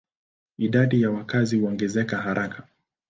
Idadi 0.57 1.01
ya 1.01 1.11
wakazi 1.11 1.59
huongezeka 1.59 2.17
haraka. 2.17 2.63